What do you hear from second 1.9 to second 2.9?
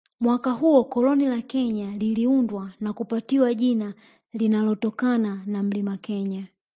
liliundwa